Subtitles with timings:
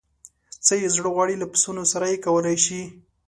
[0.65, 2.81] څه یې زړه غواړي له پسونو سره یې کولای شي.